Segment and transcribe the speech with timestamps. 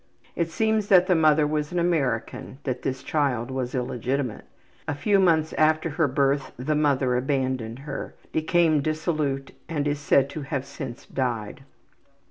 [0.35, 4.45] It seems that the mother was an American, that this child was illegitimate.
[4.87, 10.27] A few months after her birth the mother abandoned her, became dissolute and is said
[10.31, 11.61] to have since died.